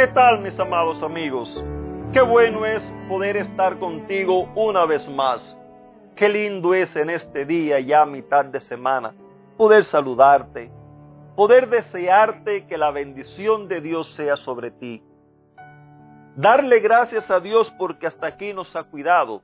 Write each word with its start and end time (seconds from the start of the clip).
¿Qué 0.00 0.06
tal 0.06 0.40
mis 0.40 0.58
amados 0.58 1.02
amigos? 1.02 1.62
Qué 2.14 2.22
bueno 2.22 2.64
es 2.64 2.82
poder 3.06 3.36
estar 3.36 3.78
contigo 3.78 4.50
una 4.54 4.86
vez 4.86 5.06
más. 5.10 5.54
Qué 6.16 6.26
lindo 6.26 6.72
es 6.72 6.96
en 6.96 7.10
este 7.10 7.44
día, 7.44 7.80
ya 7.80 8.06
mitad 8.06 8.46
de 8.46 8.62
semana, 8.62 9.12
poder 9.58 9.84
saludarte, 9.84 10.70
poder 11.36 11.68
desearte 11.68 12.66
que 12.66 12.78
la 12.78 12.90
bendición 12.90 13.68
de 13.68 13.82
Dios 13.82 14.10
sea 14.14 14.36
sobre 14.38 14.70
ti. 14.70 15.02
Darle 16.34 16.80
gracias 16.80 17.30
a 17.30 17.38
Dios 17.38 17.70
porque 17.78 18.06
hasta 18.06 18.26
aquí 18.26 18.54
nos 18.54 18.74
ha 18.74 18.84
cuidado 18.84 19.42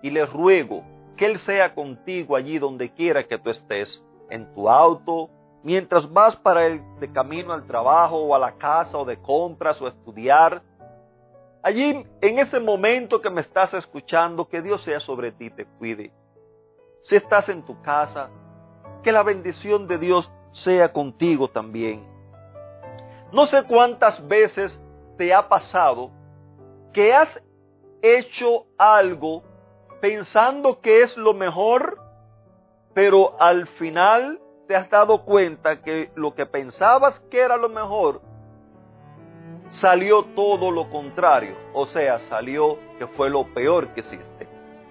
y 0.00 0.08
le 0.08 0.24
ruego 0.24 0.82
que 1.18 1.26
Él 1.26 1.38
sea 1.40 1.74
contigo 1.74 2.36
allí 2.36 2.58
donde 2.58 2.88
quiera 2.94 3.24
que 3.24 3.38
tú 3.38 3.50
estés, 3.50 4.02
en 4.30 4.50
tu 4.54 4.66
auto, 4.66 5.28
mientras 5.64 6.12
vas 6.12 6.36
para 6.36 6.66
el 6.66 6.82
de 7.00 7.10
camino 7.10 7.52
al 7.52 7.66
trabajo 7.66 8.18
o 8.18 8.34
a 8.34 8.38
la 8.38 8.52
casa 8.52 8.98
o 8.98 9.04
de 9.04 9.16
compras 9.16 9.80
o 9.80 9.88
estudiar. 9.88 10.62
Allí, 11.62 12.06
en 12.20 12.38
ese 12.38 12.60
momento 12.60 13.20
que 13.20 13.30
me 13.30 13.40
estás 13.40 13.72
escuchando, 13.72 14.46
que 14.46 14.60
Dios 14.60 14.84
sea 14.84 15.00
sobre 15.00 15.32
ti, 15.32 15.50
te 15.50 15.64
cuide. 15.64 16.12
Si 17.00 17.16
estás 17.16 17.48
en 17.48 17.64
tu 17.64 17.80
casa, 17.80 18.28
que 19.02 19.10
la 19.10 19.22
bendición 19.22 19.88
de 19.88 19.96
Dios 19.96 20.30
sea 20.52 20.92
contigo 20.92 21.48
también. 21.48 22.06
No 23.32 23.46
sé 23.46 23.64
cuántas 23.64 24.26
veces 24.28 24.78
te 25.16 25.32
ha 25.32 25.48
pasado 25.48 26.10
que 26.92 27.14
has 27.14 27.42
hecho 28.02 28.66
algo 28.76 29.42
pensando 30.02 30.80
que 30.82 31.02
es 31.02 31.16
lo 31.16 31.32
mejor, 31.32 31.98
pero 32.92 33.40
al 33.40 33.66
final 33.66 34.38
te 34.66 34.76
has 34.76 34.88
dado 34.90 35.24
cuenta 35.24 35.82
que 35.82 36.10
lo 36.14 36.34
que 36.34 36.46
pensabas 36.46 37.18
que 37.30 37.40
era 37.40 37.56
lo 37.56 37.68
mejor, 37.68 38.20
salió 39.68 40.24
todo 40.34 40.70
lo 40.70 40.88
contrario. 40.88 41.56
O 41.72 41.86
sea, 41.86 42.18
salió 42.20 42.78
que 42.98 43.06
fue 43.08 43.30
lo 43.30 43.52
peor 43.52 43.88
que 43.88 44.00
hiciste. 44.00 44.48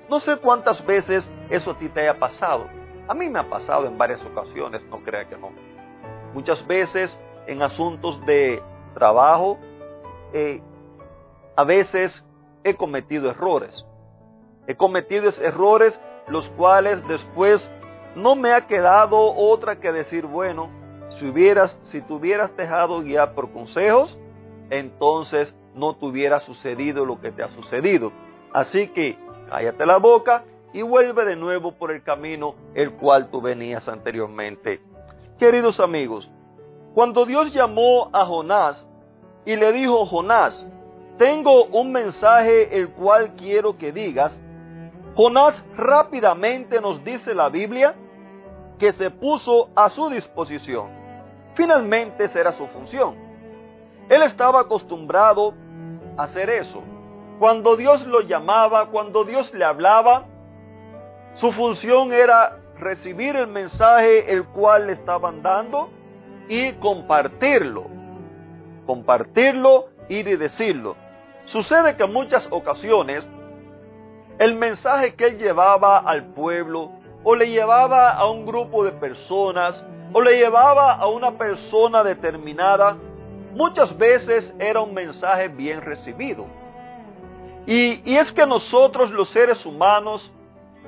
No 0.09 0.19
sé 0.19 0.37
cuántas 0.37 0.85
veces 0.85 1.31
eso 1.49 1.71
a 1.71 1.77
ti 1.77 1.89
te 1.89 2.01
haya 2.01 2.19
pasado. 2.19 2.67
A 3.07 3.13
mí 3.13 3.29
me 3.29 3.39
ha 3.39 3.49
pasado 3.49 3.85
en 3.87 3.97
varias 3.97 4.23
ocasiones, 4.23 4.83
no 4.89 4.99
crea 5.03 5.25
que 5.25 5.37
no. 5.37 5.51
Muchas 6.33 6.65
veces 6.67 7.17
en 7.47 7.61
asuntos 7.61 8.23
de 8.25 8.61
trabajo, 8.93 9.57
eh, 10.33 10.61
a 11.55 11.63
veces 11.63 12.23
he 12.63 12.75
cometido 12.75 13.29
errores. 13.29 13.85
He 14.67 14.75
cometido 14.75 15.29
errores 15.41 15.99
los 16.27 16.47
cuales 16.51 17.05
después 17.07 17.69
no 18.15 18.35
me 18.35 18.53
ha 18.53 18.67
quedado 18.67 19.17
otra 19.33 19.79
que 19.79 19.91
decir, 19.91 20.25
bueno, 20.25 20.69
si 21.17 21.27
hubieras, 21.27 21.77
si 21.83 22.01
te 22.01 22.13
hubieras 22.13 22.55
dejado 22.55 23.01
guiar 23.01 23.33
por 23.33 23.51
consejos, 23.51 24.17
entonces 24.69 25.53
no 25.75 25.95
te 25.95 26.05
hubiera 26.05 26.39
sucedido 26.39 27.05
lo 27.05 27.19
que 27.19 27.31
te 27.31 27.43
ha 27.43 27.49
sucedido. 27.49 28.11
Así 28.53 28.87
que 28.89 29.17
cállate 29.49 29.85
la 29.85 29.97
boca 29.97 30.43
y 30.73 30.81
vuelve 30.81 31.25
de 31.25 31.35
nuevo 31.35 31.73
por 31.73 31.91
el 31.91 32.03
camino 32.03 32.55
el 32.73 32.93
cual 32.93 33.29
tú 33.29 33.41
venías 33.41 33.87
anteriormente. 33.87 34.81
Queridos 35.37 35.79
amigos, 35.79 36.31
cuando 36.93 37.25
Dios 37.25 37.51
llamó 37.53 38.09
a 38.13 38.25
Jonás 38.25 38.87
y 39.45 39.55
le 39.55 39.71
dijo, 39.71 40.05
Jonás, 40.05 40.67
tengo 41.17 41.65
un 41.65 41.91
mensaje 41.91 42.77
el 42.77 42.89
cual 42.89 43.33
quiero 43.35 43.77
que 43.77 43.91
digas, 43.91 44.39
Jonás 45.15 45.61
rápidamente 45.75 46.81
nos 46.81 47.03
dice 47.03 47.35
la 47.35 47.49
Biblia 47.49 47.95
que 48.77 48.93
se 48.93 49.09
puso 49.09 49.69
a 49.75 49.89
su 49.89 50.09
disposición. 50.09 50.89
Finalmente 51.53 52.25
esa 52.25 52.39
era 52.39 52.53
su 52.53 52.67
función. 52.67 53.15
Él 54.09 54.23
estaba 54.23 54.61
acostumbrado 54.61 55.53
a 56.17 56.23
hacer 56.23 56.49
eso. 56.49 56.81
Cuando 57.39 57.75
Dios 57.75 58.05
lo 58.07 58.21
llamaba, 58.21 58.89
cuando 58.89 59.23
Dios 59.23 59.53
le 59.53 59.65
hablaba, 59.65 60.25
su 61.35 61.51
función 61.51 62.13
era 62.13 62.59
recibir 62.77 63.35
el 63.35 63.47
mensaje 63.47 64.31
el 64.31 64.45
cual 64.45 64.87
le 64.87 64.93
estaban 64.93 65.41
dando 65.41 65.89
y 66.47 66.73
compartirlo. 66.73 67.85
Compartirlo, 68.85 69.89
ir 70.09 70.27
y 70.27 70.35
decirlo. 70.35 70.95
Sucede 71.45 71.95
que 71.95 72.03
en 72.03 72.13
muchas 72.13 72.47
ocasiones 72.51 73.27
el 74.39 74.55
mensaje 74.55 75.15
que 75.15 75.25
él 75.25 75.37
llevaba 75.37 75.99
al 75.99 76.25
pueblo 76.33 76.91
o 77.23 77.35
le 77.35 77.49
llevaba 77.49 78.11
a 78.11 78.29
un 78.29 78.45
grupo 78.45 78.83
de 78.83 78.91
personas 78.91 79.83
o 80.11 80.21
le 80.21 80.37
llevaba 80.37 80.93
a 80.93 81.07
una 81.07 81.37
persona 81.37 82.03
determinada, 82.03 82.97
muchas 83.53 83.97
veces 83.97 84.53
era 84.59 84.81
un 84.81 84.93
mensaje 84.93 85.47
bien 85.47 85.81
recibido. 85.81 86.45
Y, 87.65 88.01
y, 88.11 88.17
es 88.17 88.31
que 88.31 88.45
nosotros 88.45 89.09
los 89.09 89.29
seres 89.29 89.65
humanos, 89.65 90.29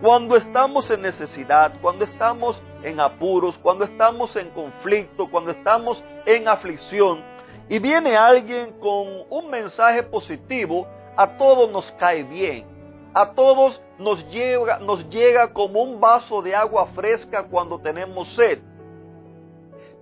cuando 0.02 0.36
estamos 0.36 0.92
en 0.92 1.02
necesidad, 1.02 1.74
cuando 1.82 2.04
estamos 2.04 2.62
en 2.84 3.00
apuros, 3.00 3.58
cuando 3.58 3.86
estamos 3.86 4.36
en 4.36 4.50
conflicto, 4.50 5.28
cuando 5.32 5.52
estamos 5.52 6.04
en 6.26 6.48
aflicción, 6.48 7.24
y 7.70 7.80
viene 7.80 8.16
alguien 8.16 8.80
con 8.80 9.08
un 9.30 9.50
mensaje 9.50 10.04
positivo, 10.04 10.86
a 11.18 11.38
todos 11.38 11.72
nos 11.72 11.90
cae 11.94 12.24
bien 12.24 12.75
a 13.16 13.32
todos 13.32 13.82
nos 13.98 14.30
llega, 14.30 14.78
nos 14.80 15.10
llega 15.10 15.54
como 15.54 15.82
un 15.82 16.02
vaso 16.02 16.42
de 16.42 16.54
agua 16.54 16.88
fresca 16.88 17.44
cuando 17.44 17.80
tenemos 17.80 18.28
sed. 18.36 18.60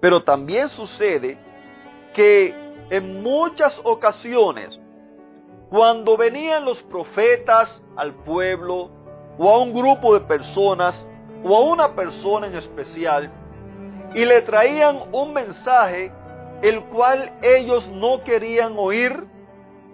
Pero 0.01 0.23
también 0.23 0.67
sucede 0.69 1.37
que 2.15 2.55
en 2.89 3.21
muchas 3.21 3.79
ocasiones, 3.83 4.79
cuando 5.69 6.17
venían 6.17 6.65
los 6.65 6.81
profetas 6.83 7.83
al 7.95 8.15
pueblo 8.15 8.89
o 9.37 9.47
a 9.47 9.59
un 9.59 9.73
grupo 9.73 10.15
de 10.15 10.21
personas 10.21 11.07
o 11.43 11.55
a 11.55 11.61
una 11.65 11.93
persona 11.93 12.47
en 12.47 12.55
especial 12.55 13.31
y 14.15 14.25
le 14.25 14.41
traían 14.41 15.03
un 15.11 15.33
mensaje 15.33 16.11
el 16.63 16.83
cual 16.85 17.31
ellos 17.43 17.87
no 17.89 18.23
querían 18.23 18.73
oír, 18.75 19.23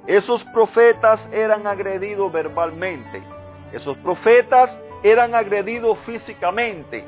esos 0.09 0.43
profetas 0.45 1.29
eran 1.31 1.67
agredidos 1.67 2.31
verbalmente. 2.31 3.21
Esos 3.71 3.95
profetas 3.97 4.75
eran 5.03 5.35
agredidos 5.35 5.99
físicamente. 5.99 7.05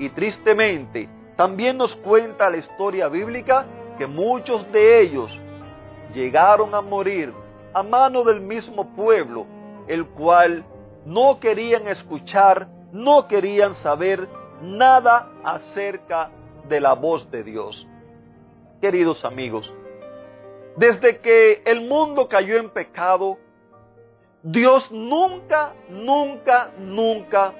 Y 0.00 0.08
tristemente, 0.08 1.08
también 1.36 1.76
nos 1.76 1.94
cuenta 1.94 2.50
la 2.50 2.56
historia 2.56 3.06
bíblica 3.06 3.66
que 3.96 4.08
muchos 4.08 4.68
de 4.72 5.00
ellos 5.00 5.30
llegaron 6.12 6.74
a 6.74 6.80
morir 6.80 7.32
a 7.72 7.84
mano 7.84 8.24
del 8.24 8.40
mismo 8.40 8.96
pueblo, 8.96 9.46
el 9.86 10.06
cual 10.06 10.64
no 11.06 11.38
querían 11.38 11.86
escuchar, 11.86 12.66
no 12.90 13.28
querían 13.28 13.74
saber 13.74 14.28
nada 14.60 15.30
acerca 15.44 16.30
de 16.68 16.80
la 16.80 16.94
voz 16.94 17.30
de 17.30 17.44
Dios. 17.44 17.86
Queridos 18.80 19.24
amigos, 19.24 19.72
desde 20.76 21.18
que 21.18 21.62
el 21.64 21.82
mundo 21.82 22.28
cayó 22.28 22.58
en 22.58 22.70
pecado, 22.70 23.38
Dios 24.42 24.90
nunca, 24.90 25.74
nunca, 25.88 26.70
nunca 26.78 27.52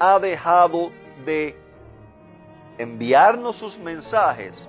ha 0.00 0.18
dejado 0.18 0.90
de 1.24 1.56
enviarnos 2.78 3.56
sus 3.56 3.78
mensajes 3.78 4.68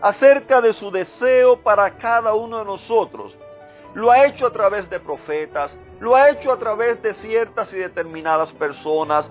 acerca 0.00 0.60
de 0.60 0.72
su 0.72 0.90
deseo 0.90 1.60
para 1.62 1.96
cada 1.96 2.34
uno 2.34 2.58
de 2.58 2.64
nosotros. 2.64 3.38
Lo 3.94 4.10
ha 4.10 4.26
hecho 4.26 4.46
a 4.46 4.52
través 4.52 4.88
de 4.88 4.98
profetas, 4.98 5.78
lo 6.00 6.16
ha 6.16 6.30
hecho 6.30 6.50
a 6.52 6.58
través 6.58 7.00
de 7.02 7.14
ciertas 7.14 7.72
y 7.72 7.76
determinadas 7.76 8.52
personas. 8.52 9.30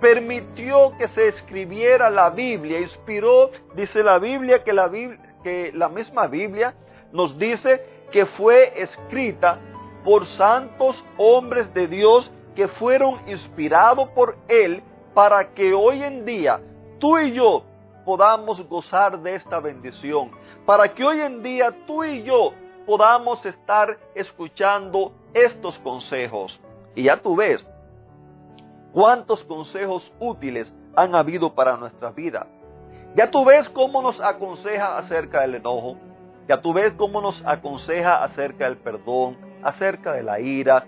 Permitió 0.00 0.92
que 0.98 1.08
se 1.08 1.28
escribiera 1.28 2.10
la 2.10 2.30
Biblia, 2.30 2.80
inspiró, 2.80 3.50
dice 3.74 4.02
la 4.02 4.18
Biblia, 4.18 4.62
que 4.62 4.72
la 4.72 4.88
Biblia, 4.88 5.33
que 5.44 5.70
la 5.72 5.88
misma 5.88 6.26
Biblia 6.26 6.74
nos 7.12 7.38
dice 7.38 8.06
que 8.10 8.26
fue 8.26 8.82
escrita 8.82 9.60
por 10.02 10.26
santos 10.26 11.04
hombres 11.16 11.72
de 11.72 11.86
Dios 11.86 12.34
que 12.56 12.66
fueron 12.66 13.20
inspirados 13.28 14.08
por 14.10 14.36
Él 14.48 14.82
para 15.14 15.54
que 15.54 15.72
hoy 15.72 16.02
en 16.02 16.24
día 16.24 16.60
tú 16.98 17.18
y 17.18 17.32
yo 17.32 17.62
podamos 18.04 18.66
gozar 18.68 19.20
de 19.20 19.36
esta 19.36 19.60
bendición, 19.60 20.30
para 20.66 20.92
que 20.92 21.04
hoy 21.04 21.20
en 21.20 21.42
día 21.42 21.74
tú 21.86 22.04
y 22.04 22.22
yo 22.22 22.52
podamos 22.86 23.44
estar 23.46 23.98
escuchando 24.14 25.12
estos 25.32 25.78
consejos. 25.78 26.60
Y 26.94 27.04
ya 27.04 27.16
tú 27.16 27.36
ves 27.36 27.66
cuántos 28.92 29.42
consejos 29.44 30.12
útiles 30.20 30.74
han 30.94 31.14
habido 31.14 31.54
para 31.54 31.76
nuestra 31.76 32.10
vida. 32.10 32.46
Ya 33.14 33.30
tú 33.30 33.44
ves 33.44 33.68
cómo 33.68 34.02
nos 34.02 34.20
aconseja 34.20 34.98
acerca 34.98 35.42
del 35.42 35.56
enojo. 35.56 35.96
Ya 36.48 36.60
tú 36.60 36.72
ves 36.72 36.92
cómo 36.94 37.20
nos 37.20 37.40
aconseja 37.46 38.22
acerca 38.22 38.64
del 38.64 38.76
perdón, 38.76 39.36
acerca 39.62 40.12
de 40.12 40.22
la 40.22 40.40
ira. 40.40 40.84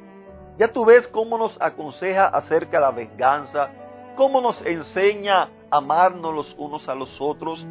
Ya 0.58 0.68
tú 0.68 0.84
ves 0.84 1.06
cómo 1.08 1.38
nos 1.38 1.56
aconseja 1.60 2.26
acerca 2.26 2.78
de 2.78 2.80
la 2.80 2.90
venganza, 2.90 3.68
cómo 4.16 4.40
nos 4.40 4.60
enseña 4.66 5.44
a 5.70 5.76
amarnos 5.76 6.34
los 6.34 6.54
unos 6.58 6.88
a 6.88 6.94
los 6.94 7.20
otros. 7.20 7.66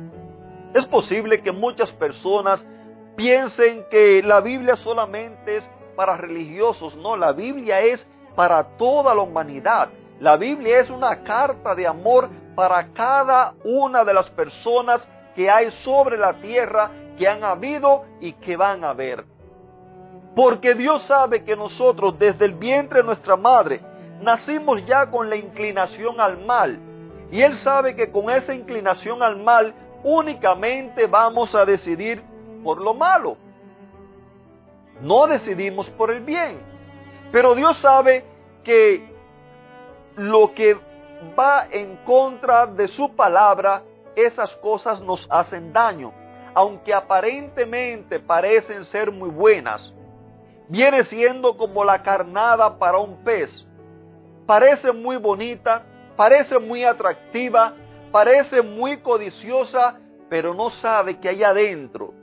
Es 0.73 0.85
posible 0.85 1.41
que 1.41 1.51
muchas 1.51 1.91
personas 1.93 2.65
piensen 3.15 3.85
que 3.89 4.21
la 4.23 4.39
Biblia 4.39 4.77
solamente 4.77 5.57
es 5.57 5.69
para 5.95 6.15
religiosos. 6.15 6.95
No, 6.95 7.17
la 7.17 7.33
Biblia 7.33 7.81
es 7.81 8.07
para 8.35 8.63
toda 8.77 9.13
la 9.13 9.21
humanidad. 9.21 9.89
La 10.19 10.37
Biblia 10.37 10.79
es 10.79 10.89
una 10.89 11.23
carta 11.23 11.75
de 11.75 11.87
amor 11.87 12.29
para 12.55 12.87
cada 12.93 13.53
una 13.63 14.03
de 14.03 14.13
las 14.13 14.29
personas 14.31 15.05
que 15.35 15.49
hay 15.49 15.69
sobre 15.71 16.17
la 16.17 16.33
tierra, 16.33 16.89
que 17.17 17.27
han 17.27 17.43
habido 17.43 18.05
y 18.21 18.33
que 18.33 18.55
van 18.55 18.83
a 18.83 18.89
haber. 18.89 19.25
Porque 20.35 20.73
Dios 20.73 21.01
sabe 21.03 21.43
que 21.43 21.55
nosotros 21.55 22.17
desde 22.17 22.45
el 22.45 22.53
vientre 22.53 22.99
de 22.99 23.05
nuestra 23.05 23.35
madre 23.35 23.81
nacimos 24.21 24.85
ya 24.85 25.09
con 25.09 25.29
la 25.29 25.35
inclinación 25.35 26.19
al 26.19 26.45
mal. 26.45 26.79
Y 27.31 27.41
Él 27.41 27.55
sabe 27.57 27.95
que 27.95 28.11
con 28.11 28.29
esa 28.29 28.53
inclinación 28.53 29.21
al 29.21 29.37
mal 29.37 29.73
únicamente 30.03 31.07
vamos 31.07 31.53
a 31.55 31.65
decidir 31.65 32.21
por 32.63 32.81
lo 32.81 32.93
malo. 32.93 33.37
No 35.01 35.27
decidimos 35.27 35.89
por 35.89 36.11
el 36.11 36.21
bien. 36.21 36.59
Pero 37.31 37.55
Dios 37.55 37.77
sabe 37.77 38.23
que 38.63 39.13
lo 40.15 40.53
que 40.53 40.77
va 41.37 41.67
en 41.71 41.97
contra 41.97 42.65
de 42.65 42.87
su 42.87 43.15
palabra, 43.15 43.83
esas 44.15 44.55
cosas 44.57 45.01
nos 45.01 45.27
hacen 45.29 45.73
daño. 45.73 46.13
Aunque 46.53 46.93
aparentemente 46.93 48.19
parecen 48.19 48.83
ser 48.85 49.11
muy 49.11 49.29
buenas, 49.29 49.93
viene 50.69 51.03
siendo 51.03 51.57
como 51.57 51.83
la 51.83 52.01
carnada 52.01 52.77
para 52.77 52.97
un 52.97 53.23
pez. 53.23 53.67
Parece 54.45 54.91
muy 54.91 55.17
bonita, 55.17 55.83
parece 56.15 56.57
muy 56.59 56.83
atractiva, 56.83 57.73
parece 58.11 58.61
muy 58.61 58.97
codiciosa, 58.97 59.99
pero 60.29 60.53
no 60.53 60.69
sabe 60.69 61.19
que 61.19 61.29
allá 61.29 61.49
adentro, 61.49 62.13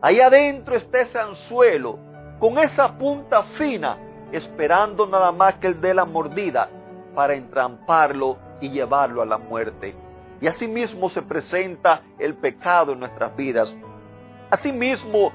allá 0.00 0.26
adentro 0.26 0.76
está 0.76 1.00
ese 1.00 1.18
anzuelo, 1.18 1.98
con 2.38 2.58
esa 2.58 2.96
punta 2.96 3.42
fina, 3.58 3.98
esperando 4.30 5.06
nada 5.06 5.32
más 5.32 5.54
que 5.56 5.66
el 5.66 5.80
de 5.80 5.94
la 5.94 6.04
mordida 6.04 6.68
para 7.14 7.34
entramparlo 7.34 8.38
y 8.60 8.70
llevarlo 8.70 9.22
a 9.22 9.26
la 9.26 9.38
muerte. 9.38 9.94
Y 10.40 10.46
asimismo 10.46 11.08
se 11.08 11.22
presenta 11.22 12.02
el 12.18 12.34
pecado 12.34 12.92
en 12.92 13.00
nuestras 13.00 13.34
vidas. 13.36 13.74
Asimismo, 14.50 15.32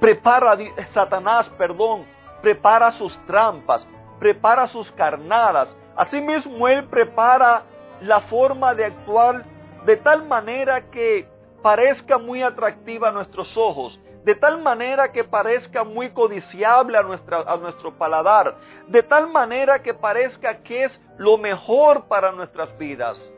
prepara 0.00 0.56
Satanás, 0.92 1.48
perdón, 1.58 2.04
prepara 2.42 2.90
sus 2.92 3.18
trampas, 3.26 3.88
prepara 4.18 4.66
sus 4.68 4.90
carnadas. 4.92 5.76
Asimismo, 5.96 6.68
Él 6.68 6.84
prepara 6.84 7.64
la 8.00 8.20
forma 8.20 8.74
de 8.74 8.84
actuar 8.84 9.44
de 9.84 9.96
tal 9.96 10.26
manera 10.26 10.90
que 10.90 11.28
parezca 11.62 12.18
muy 12.18 12.42
atractiva 12.42 13.08
a 13.08 13.12
nuestros 13.12 13.56
ojos, 13.56 13.98
de 14.26 14.34
tal 14.34 14.60
manera 14.60 15.12
que 15.12 15.22
parezca 15.22 15.84
muy 15.84 16.10
codiciable 16.10 16.98
a, 16.98 17.02
nuestra, 17.04 17.42
a 17.42 17.56
nuestro 17.58 17.92
paladar, 17.92 18.56
de 18.88 19.00
tal 19.04 19.30
manera 19.30 19.80
que 19.80 19.94
parezca 19.94 20.64
que 20.64 20.82
es 20.82 21.00
lo 21.16 21.38
mejor 21.38 22.08
para 22.08 22.32
nuestras 22.32 22.76
vidas. 22.76 23.32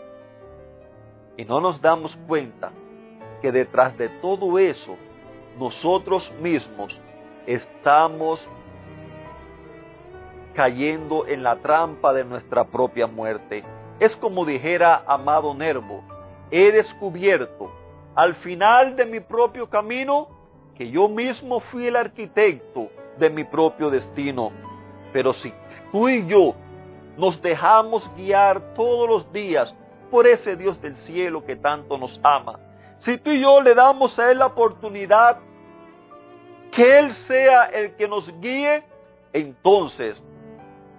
Y 1.37 1.45
no 1.45 1.61
nos 1.61 1.79
damos 1.83 2.17
cuenta 2.27 2.71
que 3.43 3.53
detrás 3.53 3.99
de 3.99 4.09
todo 4.09 4.59
eso, 4.59 4.97
nosotros 5.59 6.33
mismos 6.41 6.99
estamos 7.47 8.49
cayendo 10.55 11.27
en 11.27 11.43
la 11.43 11.57
trampa 11.57 12.15
de 12.15 12.25
nuestra 12.25 12.65
propia 12.65 13.07
muerte. 13.07 13.63
Es 14.01 14.17
como 14.17 14.47
dijera 14.47 15.03
amado 15.07 15.53
Nervo, 15.53 16.03
he 16.51 16.73
descubierto 16.73 17.71
al 18.15 18.37
final 18.37 18.97
de 18.97 19.05
mi 19.05 19.21
propio 19.21 19.69
camino 19.69 20.38
que 20.79 20.89
yo 20.89 21.09
mismo 21.09 21.59
fui 21.59 21.89
el 21.89 21.97
arquitecto 21.97 22.89
de 23.19 23.29
mi 23.29 23.43
propio 23.43 23.91
destino. 23.91 24.53
Pero 25.13 25.33
si 25.33 25.53
tú 25.91 26.09
y 26.09 26.25
yo 26.27 26.55
nos 27.17 27.43
dejamos 27.43 28.09
guiar 28.15 28.75
todos 28.75 29.09
los 29.09 29.33
días 29.33 29.75
por 30.09 30.29
ese 30.29 30.55
Dios 30.55 30.81
del 30.81 30.97
cielo 30.99 31.45
que 31.45 31.57
tanto 31.57 31.99
nos 31.99 32.19
ama, 32.23 32.61
si 32.99 33.19
tú 33.19 33.31
y 33.31 33.41
yo 33.41 33.61
le 33.61 33.75
damos 33.75 34.17
a 34.21 34.31
Él 34.31 34.39
la 34.39 34.47
oportunidad 34.47 35.39
que 36.71 36.99
Él 36.99 37.13
sea 37.13 37.65
el 37.65 37.97
que 37.97 38.07
nos 38.07 38.33
guíe, 38.41 38.85
entonces 39.33 40.23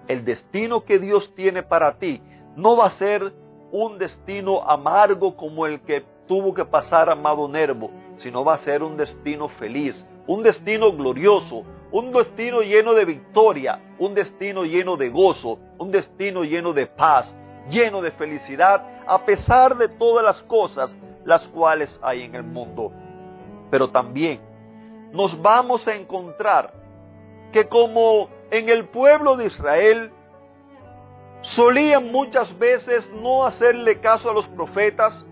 el 0.09 0.25
destino 0.25 0.83
que 0.83 0.99
Dios 0.99 1.33
tiene 1.35 1.63
para 1.63 1.97
ti 1.97 2.21
no 2.57 2.75
va 2.75 2.87
a 2.87 2.91
ser 2.91 3.31
un 3.71 3.97
destino 3.97 4.61
amargo 4.69 5.37
como 5.37 5.65
el 5.65 5.79
que 5.81 6.03
tuvo 6.29 6.53
que 6.53 6.63
pasar 6.63 7.09
Amado 7.09 7.47
Nervo, 7.47 7.89
sino 8.19 8.45
va 8.45 8.53
a 8.53 8.59
ser 8.59 8.83
un 8.83 8.95
destino 8.95 9.49
feliz, 9.49 10.07
un 10.27 10.43
destino 10.43 10.91
glorioso, 10.93 11.63
un 11.91 12.11
destino 12.11 12.61
lleno 12.61 12.93
de 12.93 13.03
victoria, 13.03 13.81
un 13.97 14.13
destino 14.13 14.63
lleno 14.63 14.95
de 14.95 15.09
gozo, 15.09 15.57
un 15.79 15.89
destino 15.89 16.43
lleno 16.43 16.71
de 16.71 16.85
paz, 16.85 17.35
lleno 17.71 18.03
de 18.03 18.11
felicidad, 18.11 19.01
a 19.07 19.25
pesar 19.25 19.75
de 19.75 19.89
todas 19.89 20.23
las 20.23 20.43
cosas 20.43 20.95
las 21.25 21.47
cuales 21.47 21.99
hay 22.03 22.21
en 22.21 22.35
el 22.35 22.43
mundo. 22.43 22.91
Pero 23.71 23.89
también 23.89 24.39
nos 25.11 25.41
vamos 25.41 25.87
a 25.87 25.95
encontrar 25.95 26.73
que 27.51 27.67
como 27.67 28.29
en 28.51 28.69
el 28.69 28.85
pueblo 28.85 29.35
de 29.35 29.47
Israel 29.47 30.11
solían 31.41 32.11
muchas 32.11 32.55
veces 32.59 33.09
no 33.19 33.47
hacerle 33.47 33.99
caso 33.99 34.29
a 34.29 34.33
los 34.33 34.47
profetas, 34.49 35.25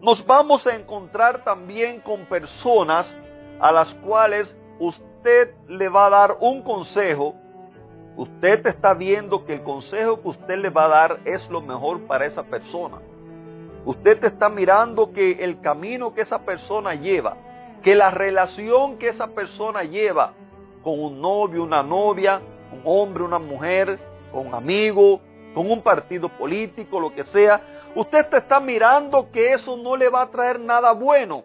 nos 0.00 0.24
vamos 0.24 0.66
a 0.66 0.74
encontrar 0.74 1.44
también 1.44 2.00
con 2.00 2.26
personas 2.26 3.12
a 3.60 3.72
las 3.72 3.92
cuales 3.94 4.54
usted 4.78 5.54
le 5.68 5.88
va 5.88 6.06
a 6.06 6.10
dar 6.10 6.36
un 6.40 6.62
consejo, 6.62 7.34
usted 8.16 8.66
está 8.66 8.94
viendo 8.94 9.44
que 9.44 9.54
el 9.54 9.62
consejo 9.62 10.20
que 10.22 10.28
usted 10.28 10.58
le 10.58 10.70
va 10.70 10.84
a 10.84 10.88
dar 10.88 11.20
es 11.24 11.48
lo 11.50 11.60
mejor 11.60 12.06
para 12.06 12.26
esa 12.26 12.44
persona. 12.44 12.98
Usted 13.84 14.22
está 14.24 14.48
mirando 14.48 15.12
que 15.12 15.32
el 15.42 15.60
camino 15.60 16.14
que 16.14 16.22
esa 16.22 16.40
persona 16.40 16.94
lleva, 16.94 17.36
que 17.82 17.94
la 17.94 18.10
relación 18.10 18.98
que 18.98 19.08
esa 19.08 19.28
persona 19.28 19.82
lleva 19.82 20.32
con 20.82 21.00
un 21.00 21.20
novio, 21.20 21.64
una 21.64 21.82
novia, 21.82 22.40
un 22.72 22.82
hombre, 22.84 23.24
una 23.24 23.38
mujer, 23.38 23.98
con 24.30 24.46
un 24.48 24.54
amigo, 24.54 25.20
con 25.54 25.70
un 25.70 25.82
partido 25.82 26.28
político, 26.28 27.00
lo 27.00 27.14
que 27.14 27.24
sea, 27.24 27.60
usted 27.94 28.26
está 28.34 28.60
mirando 28.60 29.30
que 29.30 29.52
eso 29.52 29.76
no 29.76 29.96
le 29.96 30.08
va 30.08 30.22
a 30.22 30.30
traer 30.30 30.60
nada 30.60 30.92
bueno. 30.92 31.44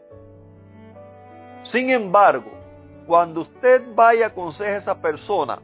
Sin 1.63 1.89
embargo, 1.89 2.51
cuando 3.05 3.41
usted 3.41 3.81
vaya 3.95 4.25
a 4.25 4.29
aconsejar 4.29 4.73
a 4.73 4.77
esa 4.77 4.95
persona, 4.95 5.59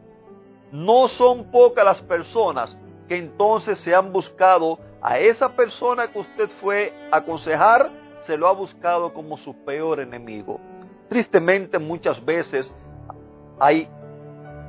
no 0.71 1.07
son 1.07 1.51
pocas 1.51 1.83
las 1.83 2.01
personas 2.01 2.77
que 3.07 3.17
entonces 3.17 3.79
se 3.79 3.93
han 3.93 4.11
buscado 4.11 4.77
a 5.01 5.17
esa 5.17 5.49
persona 5.49 6.11
que 6.11 6.19
usted 6.19 6.49
fue 6.61 6.93
a 7.11 7.17
aconsejar, 7.17 7.89
se 8.25 8.37
lo 8.37 8.47
ha 8.47 8.51
buscado 8.51 9.13
como 9.13 9.37
su 9.37 9.55
peor 9.65 9.99
enemigo. 9.99 10.59
Tristemente 11.07 11.79
muchas 11.79 12.23
veces 12.23 12.73
hay 13.59 13.89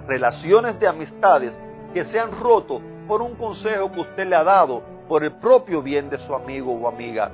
relaciones 0.07 0.79
de 0.81 0.89
amistades 0.89 1.59
que 1.93 2.05
se 2.07 2.19
han 2.19 2.33
roto 2.41 2.81
por 3.07 3.21
un 3.21 3.35
consejo 3.35 3.91
que 3.93 4.01
usted 4.01 4.27
le 4.27 4.37
ha 4.37 4.45
dado 4.45 4.83
por 5.11 5.25
el 5.25 5.33
propio 5.33 5.83
bien 5.83 6.09
de 6.09 6.19
su 6.19 6.33
amigo 6.33 6.73
o 6.73 6.87
amiga. 6.87 7.33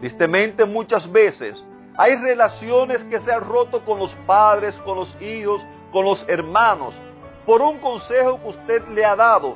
Tristemente 0.00 0.64
muchas 0.64 1.08
veces 1.12 1.64
hay 1.96 2.16
relaciones 2.16 3.04
que 3.04 3.20
se 3.20 3.32
han 3.32 3.42
roto 3.42 3.84
con 3.84 4.00
los 4.00 4.10
padres, 4.26 4.74
con 4.84 4.96
los 4.96 5.22
hijos, 5.22 5.62
con 5.92 6.04
los 6.04 6.28
hermanos, 6.28 6.92
por 7.46 7.62
un 7.62 7.78
consejo 7.78 8.40
que 8.42 8.48
usted 8.48 8.88
le 8.88 9.04
ha 9.04 9.14
dado, 9.14 9.54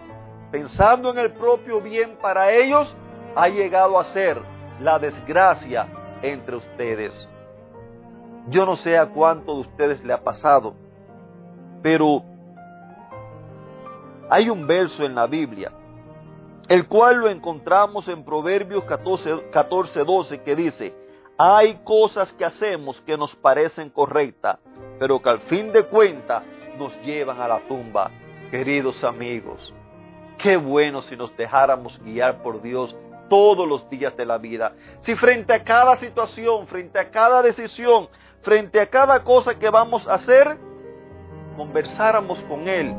pensando 0.52 1.10
en 1.10 1.18
el 1.18 1.32
propio 1.32 1.80
bien 1.80 2.16
para 2.22 2.52
ellos, 2.52 2.94
ha 3.34 3.48
llegado 3.48 3.98
a 3.98 4.04
ser 4.04 4.40
la 4.80 5.00
desgracia 5.00 5.88
entre 6.22 6.54
ustedes. 6.54 7.28
Yo 8.50 8.64
no 8.64 8.76
sé 8.76 8.96
a 8.96 9.06
cuánto 9.06 9.52
de 9.52 9.60
ustedes 9.62 10.04
le 10.04 10.12
ha 10.12 10.22
pasado, 10.22 10.74
pero 11.82 12.22
hay 14.30 14.48
un 14.48 14.64
verso 14.64 15.02
en 15.02 15.16
la 15.16 15.26
Biblia, 15.26 15.72
el 16.68 16.88
cual 16.88 17.16
lo 17.16 17.28
encontramos 17.28 18.08
en 18.08 18.24
Proverbios 18.24 18.84
14, 18.84 20.04
12, 20.04 20.42
que 20.42 20.56
dice, 20.56 20.94
hay 21.38 21.76
cosas 21.84 22.32
que 22.32 22.44
hacemos 22.44 23.00
que 23.02 23.16
nos 23.16 23.34
parecen 23.36 23.90
correctas, 23.90 24.58
pero 24.98 25.20
que 25.20 25.28
al 25.28 25.40
fin 25.40 25.72
de 25.72 25.84
cuentas 25.84 26.42
nos 26.78 26.92
llevan 27.02 27.40
a 27.40 27.48
la 27.48 27.60
tumba. 27.60 28.10
Queridos 28.50 29.04
amigos, 29.04 29.72
qué 30.38 30.56
bueno 30.56 31.02
si 31.02 31.16
nos 31.16 31.36
dejáramos 31.36 32.00
guiar 32.02 32.42
por 32.42 32.60
Dios 32.62 32.96
todos 33.28 33.66
los 33.66 33.88
días 33.88 34.16
de 34.16 34.24
la 34.24 34.38
vida. 34.38 34.72
Si 35.00 35.14
frente 35.14 35.52
a 35.52 35.62
cada 35.62 35.96
situación, 35.98 36.66
frente 36.66 36.98
a 36.98 37.10
cada 37.10 37.42
decisión, 37.42 38.08
frente 38.42 38.80
a 38.80 38.86
cada 38.86 39.22
cosa 39.22 39.56
que 39.58 39.68
vamos 39.68 40.06
a 40.08 40.14
hacer, 40.14 40.56
conversáramos 41.56 42.40
con 42.42 42.68
Él 42.68 42.94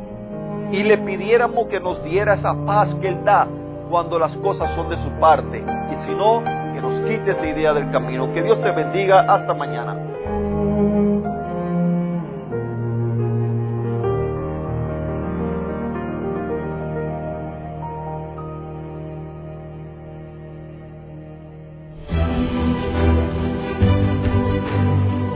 y 0.72 0.84
le 0.84 0.98
pidiéramos 0.98 1.68
que 1.68 1.80
nos 1.80 2.04
diera 2.04 2.34
esa 2.34 2.54
paz 2.66 2.94
que 3.02 3.08
Él 3.08 3.24
da 3.24 3.48
cuando 3.90 4.20
las 4.20 4.36
cosas 4.38 4.70
son 4.76 4.90
de 4.90 4.98
su 4.98 5.10
parte. 5.20 5.60
Y 5.60 6.06
si 6.06 6.14
no, 6.14 6.44
que 6.74 6.82
nos 6.82 7.00
quite 7.02 7.32
esa 7.32 7.48
idea 7.48 7.74
del 7.74 7.90
camino. 7.92 8.34
Que 8.34 8.44
Dios 8.44 8.62
te 8.62 8.72
bendiga. 8.72 9.22
Hasta 9.22 9.54
mañana. 9.54 9.96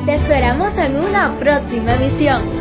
Te 0.06 0.16
esperamos 0.16 0.78
en 0.78 0.98
una 0.98 1.40
próxima 1.40 1.94
emisión. 1.94 2.61